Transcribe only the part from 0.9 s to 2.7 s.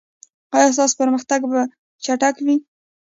پرمختګ به چټک وي؟